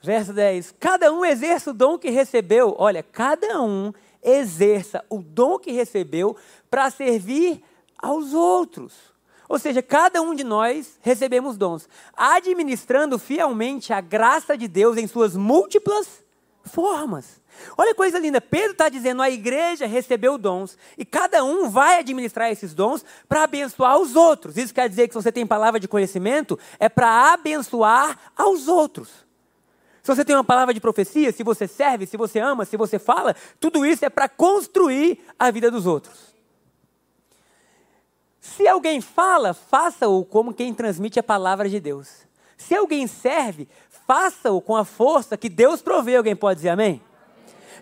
[0.00, 2.76] Verso 10: Cada um exerça o dom que recebeu.
[2.78, 6.36] Olha, cada um exerça o dom que recebeu
[6.70, 7.60] para servir
[7.98, 8.94] aos outros.
[9.48, 15.08] Ou seja, cada um de nós recebemos dons, administrando fielmente a graça de Deus em
[15.08, 16.22] suas múltiplas
[16.62, 17.40] formas.
[17.76, 21.98] Olha que coisa linda, Pedro está dizendo: a igreja recebeu dons e cada um vai
[21.98, 24.56] administrar esses dons para abençoar os outros.
[24.56, 29.26] Isso quer dizer que se você tem palavra de conhecimento, é para abençoar aos outros.
[30.02, 32.98] Se você tem uma palavra de profecia, se você serve, se você ama, se você
[32.98, 36.34] fala, tudo isso é para construir a vida dos outros.
[38.40, 42.08] Se alguém fala, faça-o como quem transmite a palavra de Deus.
[42.56, 43.68] Se alguém serve,
[44.06, 46.16] faça-o com a força que Deus provê.
[46.16, 47.02] Alguém pode dizer amém?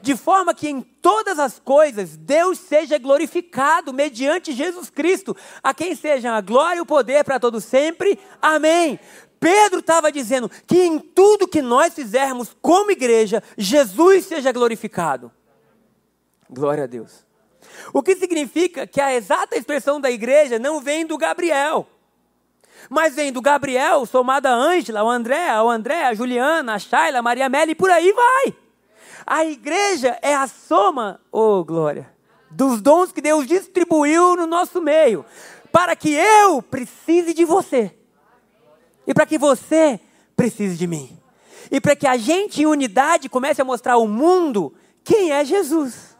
[0.07, 5.97] De forma que em todas as coisas Deus seja glorificado mediante Jesus Cristo, a quem
[5.97, 8.17] sejam a glória e o poder para todos sempre.
[8.41, 9.01] Amém.
[9.41, 15.33] Pedro estava dizendo que em tudo que nós fizermos como igreja, Jesus seja glorificado.
[16.49, 17.27] Glória a Deus.
[17.93, 21.85] O que significa que a exata expressão da igreja não vem do Gabriel,
[22.89, 27.19] mas vem do Gabriel, somado a Ângela, o André, o André, a Juliana, a Shayla,
[27.19, 28.66] a Maria Amélia e por aí vai.
[29.27, 32.09] A igreja é a soma, oh glória,
[32.49, 35.25] dos dons que Deus distribuiu no nosso meio,
[35.73, 37.93] para que eu precise de você,
[39.05, 39.99] e para que você
[40.37, 41.19] precise de mim,
[41.73, 46.17] e para que a gente em unidade comece a mostrar ao mundo quem é Jesus.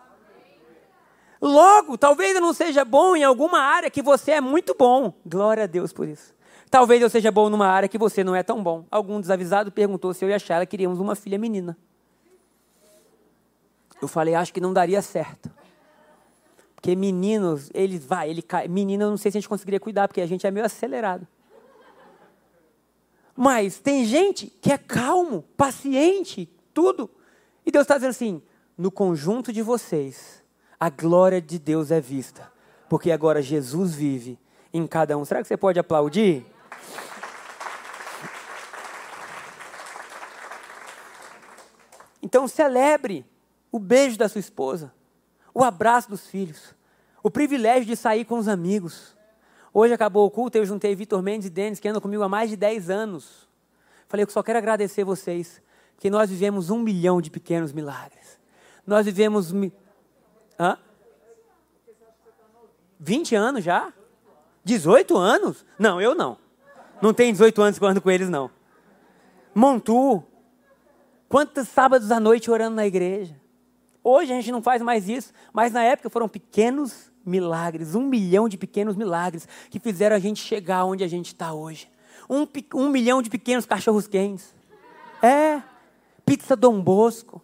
[1.41, 5.63] Logo, talvez eu não seja bom em alguma área que você é muito bom, glória
[5.63, 6.35] a Deus por isso.
[6.69, 8.85] Talvez eu seja bom numa área que você não é tão bom.
[8.91, 11.79] Algum desavisado perguntou se eu e a Shara queríamos uma filha menina.
[14.01, 15.51] Eu falei, acho que não daria certo.
[16.75, 18.69] Porque meninos, eles vai, ele cai.
[18.69, 21.27] Menina, eu não sei se a gente conseguiria cuidar, porque a gente é meio acelerado.
[23.35, 27.11] Mas tem gente que é calmo, paciente, tudo.
[27.65, 28.43] E Deus está dizendo assim:
[28.79, 30.43] no conjunto de vocês,
[30.79, 32.51] a glória de Deus é vista.
[32.89, 34.39] Porque agora Jesus vive
[34.73, 35.25] em cada um.
[35.25, 36.47] Será que você pode aplaudir?
[42.23, 43.25] Então celebre
[43.71, 44.93] o beijo da sua esposa,
[45.55, 46.75] o abraço dos filhos,
[47.23, 49.17] o privilégio de sair com os amigos.
[49.73, 52.49] Hoje acabou o culto, eu juntei Vitor Mendes e Denis, que andam comigo há mais
[52.49, 53.49] de 10 anos.
[54.09, 55.61] Falei, eu só quero agradecer vocês,
[55.99, 58.39] que nós vivemos um milhão de pequenos milagres.
[58.87, 59.53] Nós vivemos.
[60.59, 60.79] Hã?
[63.01, 63.93] 20 anos já?
[64.65, 65.67] 18 anos?
[65.79, 66.39] Não, eu não.
[67.03, 68.51] Não tem 18 anos que eu ando com eles, não.
[69.55, 70.23] Montu.
[71.29, 73.35] Quantos sábados à noite orando na igreja?
[74.09, 78.49] Hoje a gente não faz mais isso, mas na época foram pequenos milagres, um milhão
[78.49, 81.91] de pequenos milagres que fizeram a gente chegar onde a gente está hoje.
[82.31, 84.55] Um, um milhão de pequenos cachorros quentes.
[85.21, 85.61] É,
[86.25, 87.43] pizza Dom Bosco.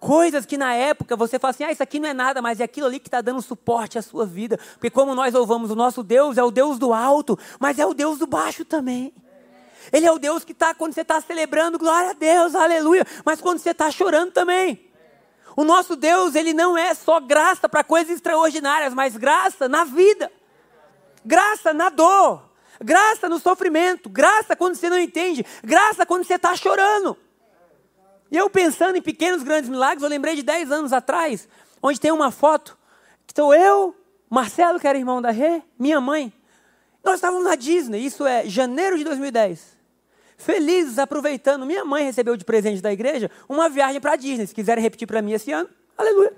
[0.00, 2.64] Coisas que na época você fala assim, ah, isso aqui não é nada, mas é
[2.64, 4.58] aquilo ali que está dando suporte à sua vida.
[4.72, 7.94] Porque como nós louvamos o nosso Deus, é o Deus do alto, mas é o
[7.94, 9.14] Deus do baixo também.
[9.92, 13.40] Ele é o Deus que está quando você está celebrando, glória a Deus, aleluia, mas
[13.40, 14.85] quando você está chorando também.
[15.56, 20.30] O nosso Deus, ele não é só graça para coisas extraordinárias, mas graça na vida.
[21.24, 22.42] Graça na dor.
[22.78, 24.10] Graça no sofrimento.
[24.10, 25.46] Graça quando você não entende.
[25.64, 27.16] Graça quando você está chorando.
[28.30, 31.48] E eu pensando em pequenos grandes milagres, eu lembrei de 10 anos atrás,
[31.82, 32.76] onde tem uma foto
[33.26, 33.96] que estou eu,
[34.28, 36.32] Marcelo, que era irmão da Rê, minha mãe.
[37.02, 39.75] Nós estávamos na Disney, isso é janeiro de 2010
[40.36, 41.66] felizes, aproveitando.
[41.66, 44.46] Minha mãe recebeu de presente da igreja uma viagem para Disney.
[44.46, 46.32] Se quiserem repetir para mim esse ano, aleluia.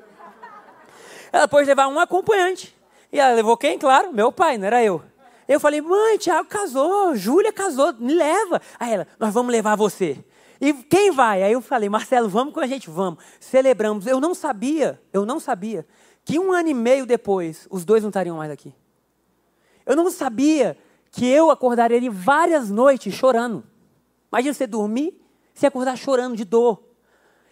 [1.32, 2.76] Ela pôde levar um acompanhante.
[3.12, 3.78] E ela levou quem?
[3.78, 5.02] Claro, meu pai, não era eu.
[5.46, 8.60] Eu falei, mãe, Tiago casou, Júlia casou, me leva.
[8.78, 10.22] Aí ela, nós vamos levar você.
[10.60, 11.42] E quem vai?
[11.42, 13.22] Aí eu falei, Marcelo, vamos com a gente, vamos.
[13.40, 14.06] Celebramos.
[14.06, 15.86] Eu não sabia, eu não sabia
[16.24, 18.74] que um ano e meio depois os dois não estariam mais aqui.
[19.86, 20.76] Eu não sabia
[21.10, 23.64] que eu acordaria várias noites chorando.
[24.32, 25.20] Imagina você dormir,
[25.54, 26.82] se acordar chorando de dor.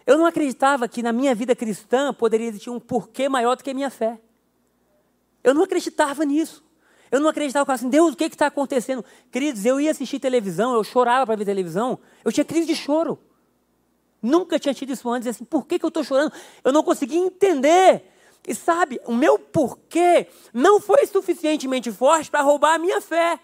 [0.05, 3.71] Eu não acreditava que na minha vida cristã poderia existir um porquê maior do que
[3.71, 4.19] a minha fé.
[5.43, 6.63] Eu não acreditava nisso.
[7.11, 9.03] Eu não acreditava assim, Deus, o que está acontecendo?
[9.31, 13.17] Queridos, eu ia assistir televisão, eu chorava para ver televisão, eu tinha crise de choro.
[14.21, 16.33] Nunca tinha tido isso antes, assim, por que, que eu estou chorando?
[16.63, 18.03] Eu não conseguia entender.
[18.47, 23.39] E sabe, o meu porquê não foi suficientemente forte para roubar a minha fé.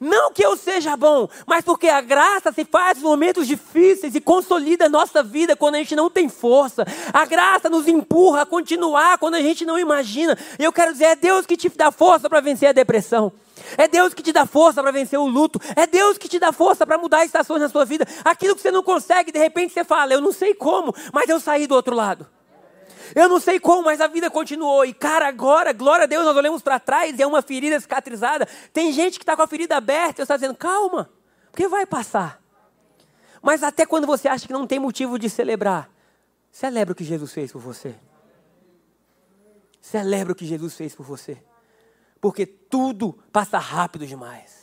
[0.00, 4.20] Não que eu seja bom, mas porque a graça se faz nos momentos difíceis e
[4.20, 6.86] consolida a nossa vida quando a gente não tem força.
[7.12, 10.38] A graça nos empurra a continuar quando a gente não imagina.
[10.58, 13.32] E eu quero dizer, é Deus que te dá força para vencer a depressão.
[13.76, 15.60] É Deus que te dá força para vencer o luto.
[15.74, 18.06] É Deus que te dá força para mudar estações na sua vida.
[18.24, 21.40] Aquilo que você não consegue, de repente você fala, eu não sei como, mas eu
[21.40, 22.26] saí do outro lado.
[23.14, 24.84] Eu não sei como, mas a vida continuou.
[24.84, 28.46] E, cara, agora, glória a Deus, nós olhamos para trás e é uma ferida cicatrizada.
[28.72, 31.10] Tem gente que está com a ferida aberta e está dizendo, calma,
[31.50, 32.40] porque vai passar.
[33.42, 35.90] Mas até quando você acha que não tem motivo de celebrar,
[36.50, 37.94] celebra o que Jesus fez por você.
[39.80, 41.42] Celebra o que Jesus fez por você.
[42.20, 44.58] Porque tudo passa rápido demais.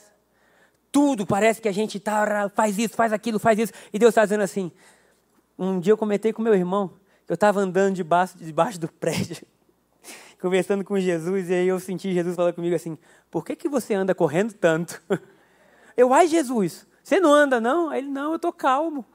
[0.91, 3.73] Tudo parece que a gente tá, faz isso, faz aquilo, faz isso.
[3.91, 4.71] E Deus está dizendo assim.
[5.58, 6.93] Um dia eu comentei com meu irmão.
[7.27, 9.45] Eu estava andando debaixo, debaixo do prédio,
[10.39, 12.97] conversando com Jesus, e aí eu senti Jesus falando comigo assim:
[13.31, 15.01] Por que, que você anda correndo tanto?
[15.97, 17.89] Eu, ai Jesus, você não anda não?
[17.89, 19.05] Aí ele, não, eu estou calmo.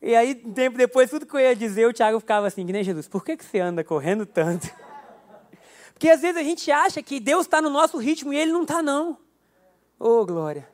[0.00, 2.72] E aí, um tempo depois, tudo que eu ia dizer, o Tiago ficava assim, que
[2.72, 4.70] nem Jesus, por que, que você anda correndo tanto?
[5.92, 8.62] Porque às vezes a gente acha que Deus está no nosso ritmo e Ele não
[8.62, 9.18] está, não.
[9.98, 10.66] Oh, glória.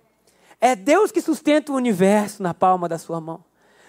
[0.61, 3.43] É Deus que sustenta o universo na palma da sua mão.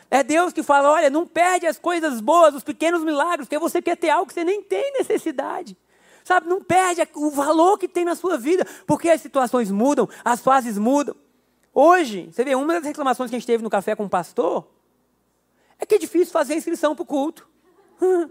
[0.10, 3.82] É Deus que fala: olha, não perde as coisas boas, os pequenos milagres, porque você
[3.82, 5.78] quer ter algo que você nem tem necessidade.
[6.24, 10.42] Sabe, não perde o valor que tem na sua vida, porque as situações mudam, as
[10.42, 11.16] fases mudam.
[11.74, 14.68] Hoje, você vê, uma das reclamações que a gente teve no café com o pastor
[15.80, 17.48] é que é difícil fazer inscrição para o culto.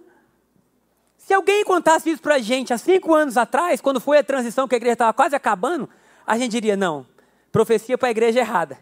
[1.17, 4.69] Se alguém contasse isso para a gente há cinco anos atrás, quando foi a transição
[4.69, 5.89] que a igreja estava quase acabando,
[6.27, 7.07] a gente diria: não,
[7.51, 8.79] profecia para a igreja errada.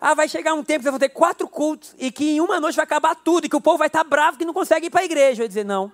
[0.00, 2.60] Ah, vai chegar um tempo que você vai ter quatro cultos e que em uma
[2.60, 4.90] noite vai acabar tudo e que o povo vai estar bravo que não consegue ir
[4.90, 5.42] para a igreja.
[5.42, 5.92] Eu ia dizer, não.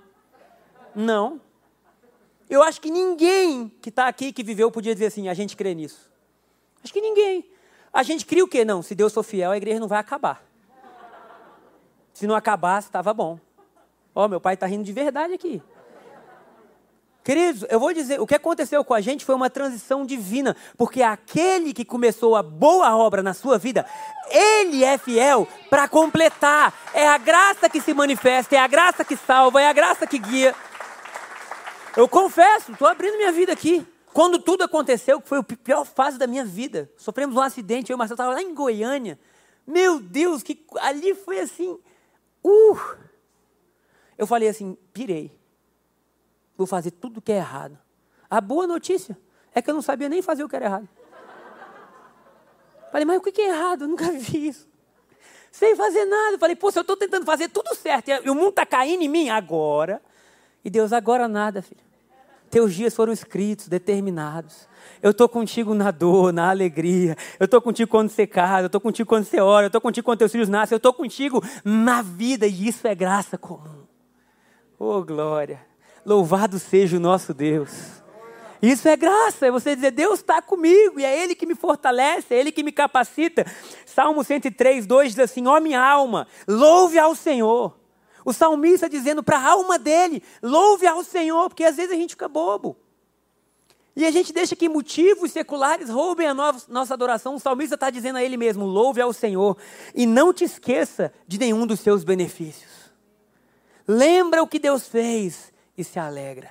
[0.94, 1.40] Não.
[2.48, 5.74] Eu acho que ninguém que está aqui, que viveu, podia dizer assim: a gente crê
[5.74, 6.10] nisso.
[6.82, 7.48] Acho que ninguém.
[7.92, 8.64] A gente cria o quê?
[8.64, 10.44] Não, se Deus for fiel, a igreja não vai acabar.
[12.12, 13.38] Se não acabasse, estava bom.
[14.14, 15.62] Ó, oh, meu pai está rindo de verdade aqui.
[17.24, 21.00] Queridos, eu vou dizer, o que aconteceu com a gente foi uma transição divina, porque
[21.00, 23.86] aquele que começou a boa obra na sua vida,
[24.28, 26.74] ele é fiel para completar.
[26.92, 30.18] É a graça que se manifesta, é a graça que salva, é a graça que
[30.18, 30.54] guia.
[31.96, 33.86] Eu confesso, estou abrindo minha vida aqui.
[34.12, 37.94] Quando tudo aconteceu, que foi a pior fase da minha vida, sofremos um acidente, eu
[37.94, 39.18] e o Marcelo estava lá em Goiânia.
[39.66, 41.78] Meu Deus, que ali foi assim,
[42.44, 42.78] uh!
[44.18, 45.42] Eu falei assim, pirei
[46.56, 47.78] vou fazer tudo que é errado.
[48.30, 49.18] A boa notícia
[49.54, 50.88] é que eu não sabia nem fazer o que era errado.
[52.90, 53.82] Falei, mas o que é errado?
[53.82, 54.68] Eu nunca vi isso.
[55.50, 56.38] Sem fazer nada.
[56.38, 59.08] Falei, pô, se eu estou tentando fazer tudo certo e o mundo está caindo em
[59.08, 60.02] mim agora.
[60.64, 61.82] E Deus, agora nada, filho.
[62.50, 64.68] Teus dias foram escritos, determinados.
[65.02, 67.16] Eu estou contigo na dor, na alegria.
[67.38, 68.62] Eu estou contigo quando você casa.
[68.62, 69.66] Eu estou contigo quando você ora.
[69.66, 70.74] Eu estou contigo quando teus filhos nascem.
[70.74, 72.46] Eu estou contigo na vida.
[72.46, 73.84] E isso é graça comum.
[74.78, 75.60] Oh, glória.
[76.04, 77.70] Louvado seja o nosso Deus.
[78.60, 82.34] Isso é graça, é você dizer, Deus está comigo, e é Ele que me fortalece,
[82.34, 83.44] é Ele que me capacita.
[83.84, 87.78] Salmo 103, 2 diz assim: Ó oh, minha alma, louve ao Senhor.
[88.24, 92.10] O salmista dizendo para a alma dele: louve ao Senhor, porque às vezes a gente
[92.10, 92.76] fica bobo.
[93.96, 97.36] E a gente deixa que motivos seculares roubem a nossa adoração.
[97.36, 99.58] O salmista está dizendo a ele mesmo: louve ao Senhor
[99.94, 102.72] e não te esqueça de nenhum dos seus benefícios.
[103.86, 106.50] Lembra o que Deus fez e se alegra.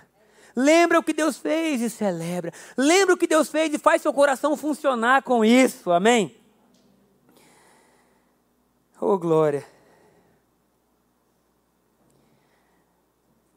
[0.56, 2.52] Lembra o que Deus fez e celebra.
[2.78, 5.92] Lembra o que Deus fez e faz seu coração funcionar com isso.
[5.92, 6.36] Amém?
[9.02, 9.66] Oh, glória.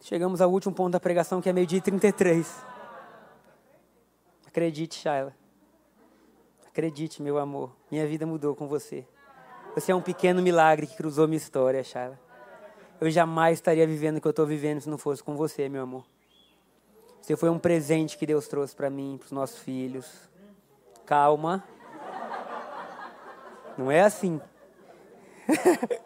[0.00, 2.46] Chegamos ao último ponto da pregação, que é meio-dia e 33.
[4.46, 5.36] Acredite, Shaila.
[6.66, 7.76] Acredite, meu amor.
[7.90, 9.06] Minha vida mudou com você.
[9.74, 12.25] Você é um pequeno milagre que cruzou minha história, Shaila
[13.00, 15.82] eu jamais estaria vivendo o que eu estou vivendo se não fosse com você, meu
[15.82, 16.04] amor.
[17.20, 20.06] Você foi um presente que Deus trouxe para mim, para os nossos filhos.
[21.04, 21.64] Calma.
[23.76, 24.40] Não é assim.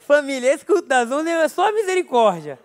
[0.00, 2.58] Família, esse culto das ondas é só misericórdia.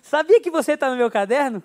[0.00, 1.62] Sabia que você está no meu caderno?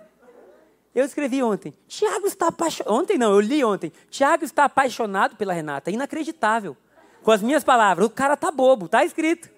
[0.94, 1.74] Eu escrevi ontem.
[1.88, 2.94] Tiago está apaixonado.
[2.94, 3.92] Ontem não, eu li ontem.
[4.10, 5.92] Tiago está apaixonado pela Renata.
[5.92, 6.76] Inacreditável
[7.26, 8.06] com as minhas palavras.
[8.06, 9.50] O cara tá bobo, tá escrito.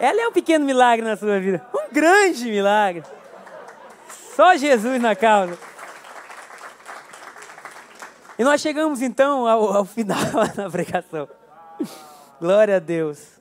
[0.00, 1.64] Ela é um pequeno milagre na sua vida.
[1.72, 3.04] Um grande milagre.
[4.34, 5.56] Só Jesus na causa.
[8.38, 10.18] E nós chegamos então ao, ao final
[10.56, 11.28] da pregação.
[12.40, 13.40] Glória a Deus.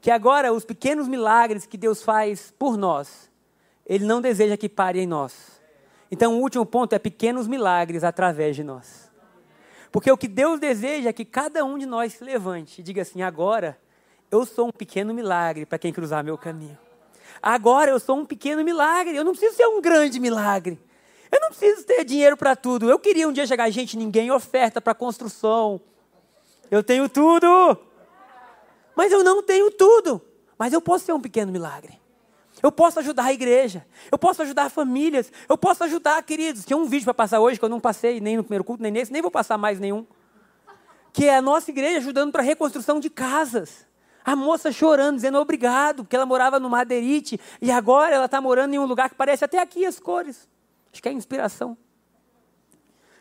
[0.00, 3.30] Que agora os pequenos milagres que Deus faz por nós,
[3.86, 5.60] Ele não deseja que pare em nós.
[6.10, 9.05] Então o último ponto é pequenos milagres através de nós.
[9.90, 13.02] Porque o que Deus deseja é que cada um de nós se levante e diga
[13.02, 13.78] assim: agora
[14.30, 16.78] eu sou um pequeno milagre para quem cruzar meu caminho.
[17.42, 19.16] Agora eu sou um pequeno milagre.
[19.16, 20.78] Eu não preciso ser um grande milagre.
[21.30, 22.88] Eu não preciso ter dinheiro para tudo.
[22.88, 25.80] Eu queria um dia chegar, gente, ninguém oferta para construção.
[26.70, 27.78] Eu tenho tudo.
[28.94, 30.20] Mas eu não tenho tudo.
[30.58, 32.00] Mas eu posso ser um pequeno milagre.
[32.62, 33.86] Eu posso ajudar a igreja.
[34.10, 35.30] Eu posso ajudar famílias.
[35.48, 36.64] Eu posso ajudar, queridos.
[36.64, 38.90] Tinha um vídeo para passar hoje que eu não passei nem no primeiro culto, nem
[38.90, 40.06] nesse, nem vou passar mais nenhum.
[41.12, 43.86] Que é a nossa igreja ajudando para a reconstrução de casas.
[44.24, 48.74] A moça chorando, dizendo obrigado, porque ela morava no Madeirite e agora ela está morando
[48.74, 50.48] em um lugar que parece até aqui as cores.
[50.92, 51.76] Acho que é inspiração.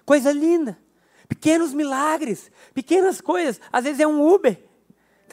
[0.06, 0.80] Coisa linda.
[1.28, 3.60] Pequenos milagres, pequenas coisas.
[3.72, 4.65] Às vezes é um Uber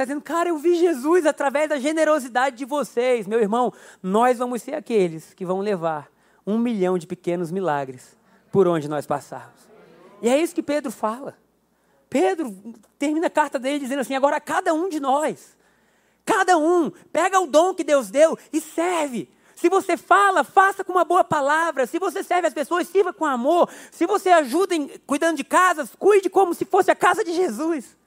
[0.03, 3.25] Está dizendo, cara, eu vi Jesus através da generosidade de vocês.
[3.25, 6.11] Meu irmão, nós vamos ser aqueles que vão levar
[6.45, 8.17] um milhão de pequenos milagres
[8.51, 9.61] por onde nós passarmos.
[10.21, 11.39] E é isso que Pedro fala.
[12.11, 12.53] Pedro
[12.99, 15.57] termina a carta dele dizendo assim: agora cada um de nós,
[16.25, 19.31] cada um, pega o dom que Deus deu e serve.
[19.55, 21.87] Se você fala, faça com uma boa palavra.
[21.87, 23.71] Se você serve as pessoas, sirva com amor.
[23.93, 28.02] Se você ajuda em, cuidando de casas, cuide como se fosse a casa de Jesus.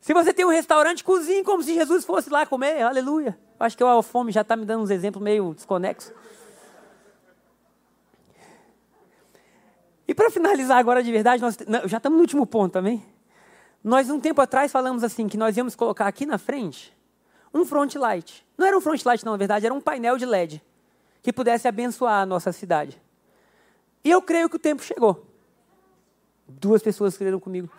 [0.00, 2.82] Se você tem um restaurante, cozinhe como se Jesus fosse lá comer.
[2.82, 3.38] Aleluia.
[3.58, 6.12] Acho que a fome já está me dando uns exemplos meio desconexos.
[10.06, 13.04] E para finalizar agora de verdade, nós já estamos no último ponto também.
[13.84, 16.96] Nós, um tempo atrás, falamos assim, que nós íamos colocar aqui na frente
[17.52, 18.46] um front light.
[18.56, 20.62] Não era um front light, não, na verdade, era um painel de LED
[21.22, 23.00] que pudesse abençoar a nossa cidade.
[24.02, 25.26] E eu creio que o tempo chegou.
[26.46, 27.70] Duas pessoas creram comigo.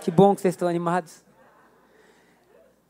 [0.00, 1.22] Que bom que vocês estão animados.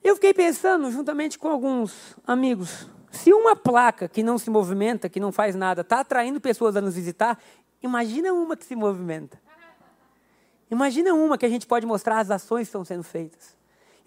[0.02, 5.20] Eu fiquei pensando, juntamente com alguns amigos, Se uma placa que não se movimenta, que
[5.20, 7.38] não faz nada, está atraindo pessoas a nos visitar,
[7.82, 9.38] imagina uma que se movimenta.
[10.70, 13.54] Imagina uma que a gente pode mostrar as ações que estão sendo feitas.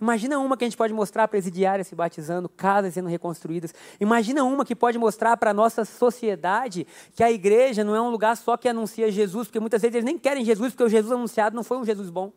[0.02, 3.74] Imagina uma que a gente pode mostrar presidiárias se batizando, casas sendo reconstruídas.
[4.00, 8.10] Imagina uma que pode mostrar para a nossa sociedade que a igreja não é um
[8.10, 11.14] lugar só que anuncia Jesus, porque muitas vezes eles nem querem Jesus, porque o Jesus
[11.14, 12.34] anunciado não foi um Jesus bom.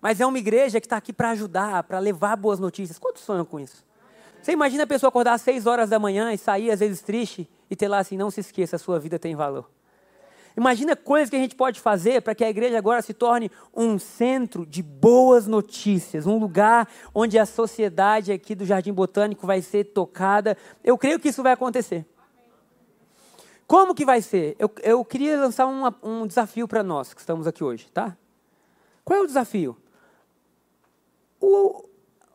[0.00, 2.98] Mas é uma igreja que está aqui para ajudar, para levar boas notícias.
[2.98, 3.84] Quantos sonham com isso?
[4.42, 7.48] Você imagina a pessoa acordar às seis horas da manhã e sair, às vezes, triste,
[7.70, 9.68] e ter lá assim: não se esqueça, a sua vida tem valor.
[10.56, 13.98] Imagina coisas que a gente pode fazer para que a igreja agora se torne um
[13.98, 19.84] centro de boas notícias, um lugar onde a sociedade aqui do Jardim Botânico vai ser
[19.84, 20.56] tocada.
[20.82, 22.04] Eu creio que isso vai acontecer.
[23.66, 24.56] Como que vai ser?
[24.58, 28.16] Eu, eu queria lançar uma, um desafio para nós que estamos aqui hoje, tá?
[29.04, 29.76] Qual é o desafio?
[31.40, 31.88] O,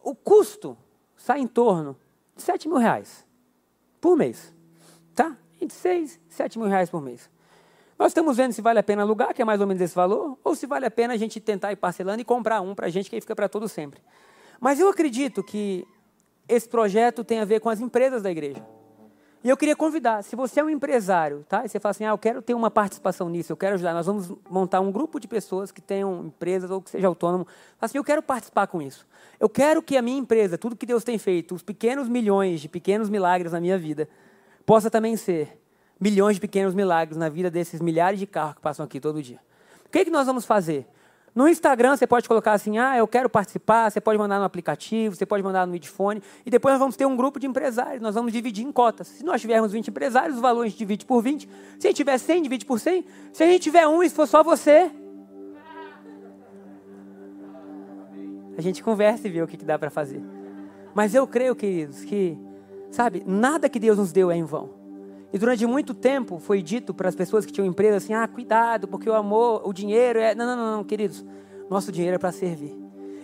[0.03, 0.77] o custo
[1.15, 1.95] sai em torno
[2.35, 3.25] de 7 mil reais
[4.01, 4.53] por mês,
[5.13, 5.37] tá?
[5.61, 7.29] Entre 6 e 7 mil reais por mês.
[7.97, 10.37] Nós estamos vendo se vale a pena alugar, que é mais ou menos esse valor,
[10.43, 12.89] ou se vale a pena a gente tentar ir parcelando e comprar um para a
[12.89, 14.01] gente que aí fica para todo sempre.
[14.59, 15.87] Mas eu acredito que
[16.47, 18.65] esse projeto tem a ver com as empresas da igreja.
[19.45, 21.63] E eu queria convidar, se você é um empresário, tá?
[21.63, 23.93] E você fala assim, ah, eu quero ter uma participação nisso, eu quero ajudar.
[23.93, 27.45] Nós vamos montar um grupo de pessoas que tenham empresas ou que seja autônomo.
[27.79, 29.05] Assim, eu quero participar com isso.
[29.39, 32.67] Eu quero que a minha empresa, tudo que Deus tem feito, os pequenos milhões de
[32.67, 34.09] pequenos milagres na minha vida,
[34.65, 35.61] possa também ser
[35.99, 39.39] milhões de pequenos milagres na vida desses milhares de carros que passam aqui todo dia.
[39.85, 40.87] O que, é que nós vamos fazer?
[41.35, 45.17] No Instagram você pode colocar assim, ah, eu quero participar, você pode mandar no aplicativo,
[45.17, 48.15] você pode mandar no midfone, e depois nós vamos ter um grupo de empresários, nós
[48.15, 49.07] vamos dividir em cotas.
[49.07, 51.49] Se nós tivermos 20 empresários, o valor a gente divide por 20.
[51.77, 53.05] Se a gente tiver 100, divide por 100.
[53.33, 54.89] Se a gente tiver um e se for só você,
[58.57, 60.23] a gente conversa e vê o que, que dá para fazer.
[60.93, 62.37] Mas eu creio, queridos, que,
[62.89, 64.84] sabe, nada que Deus nos deu é em vão.
[65.35, 68.87] E durante muito tempo foi dito para as pessoas que tinham empresa assim: ah, cuidado,
[68.87, 70.33] porque o amor, o dinheiro é.
[70.33, 71.25] Não, não, não, não queridos.
[71.69, 72.73] Nosso dinheiro é para servir.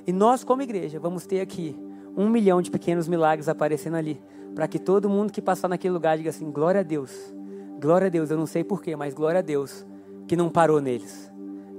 [0.05, 1.73] E nós, como igreja, vamos ter aqui
[2.17, 4.21] um milhão de pequenos milagres aparecendo ali.
[4.53, 7.33] Para que todo mundo que passar naquele lugar diga assim: glória a Deus.
[7.79, 9.85] Glória a Deus, eu não sei porquê, mas glória a Deus
[10.27, 11.31] que não parou neles.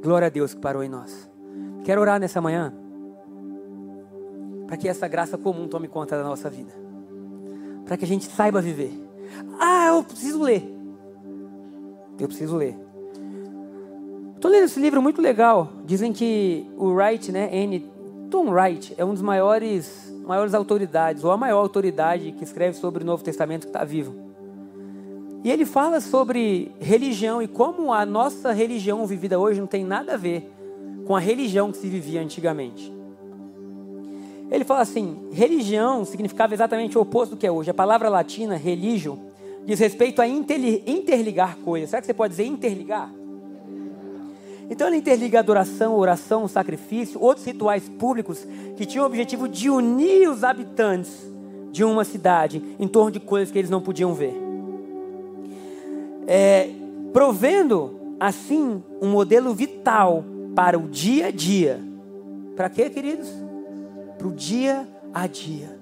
[0.02, 1.30] Glória a Deus que parou em nós.
[1.84, 2.72] Quero orar nessa manhã
[4.66, 6.72] para que essa graça comum tome conta da nossa vida.
[7.84, 9.11] Para que a gente saiba viver
[9.58, 10.62] ah, eu preciso ler.
[12.18, 12.76] Eu preciso ler.
[14.34, 15.72] Estou lendo esse livro muito legal.
[15.84, 17.90] Dizem que o Wright, né, N.
[18.30, 23.02] Tom Wright, é um dos maiores, maiores autoridades, ou a maior autoridade que escreve sobre
[23.02, 24.14] o Novo Testamento que está vivo.
[25.44, 30.14] E ele fala sobre religião e como a nossa religião vivida hoje não tem nada
[30.14, 30.50] a ver
[31.06, 32.92] com a religião que se vivia antigamente.
[34.52, 37.70] Ele fala assim: religião significava exatamente o oposto do que é hoje.
[37.70, 39.18] A palavra latina, religio,
[39.64, 41.88] diz respeito a interligar coisas.
[41.88, 43.10] Será que você pode dizer interligar?
[44.68, 48.46] Então ele interliga adoração, oração, sacrifício, outros rituais públicos
[48.76, 51.10] que tinham o objetivo de unir os habitantes
[51.70, 54.34] de uma cidade em torno de coisas que eles não podiam ver.
[56.26, 56.70] É,
[57.12, 60.24] provendo assim um modelo vital
[60.54, 61.80] para o dia a dia.
[62.54, 63.28] Para quê, queridos?
[64.22, 65.76] Para o dia a dia.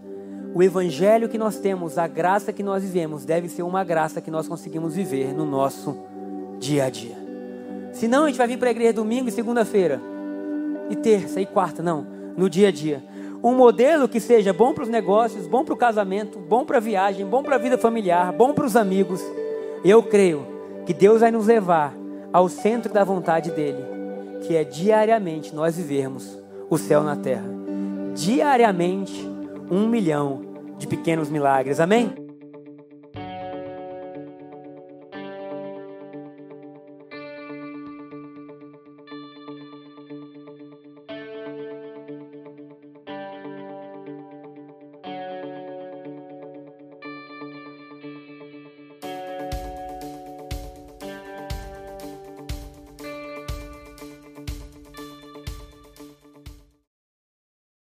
[0.55, 4.31] O evangelho que nós temos, a graça que nós vivemos, deve ser uma graça que
[4.31, 5.95] nós conseguimos viver no nosso
[6.59, 7.17] dia a dia.
[7.93, 10.01] Senão a gente vai vir para a igreja domingo e segunda-feira,
[10.89, 13.05] e terça e quarta, não, no dia a dia.
[13.45, 16.81] Um modelo que seja bom para os negócios, bom para o casamento, bom para a
[16.81, 19.21] viagem, bom para a vida familiar, bom para os amigos.
[19.85, 20.47] Eu creio
[20.87, 21.95] que Deus vai nos levar
[22.33, 23.85] ao centro da vontade dEle,
[24.47, 26.39] que é diariamente nós vivermos
[26.71, 27.60] o céu na terra
[28.15, 29.29] diariamente
[29.71, 30.43] um milhão
[30.79, 31.81] de pequenos milagres.
[31.81, 32.30] Amém?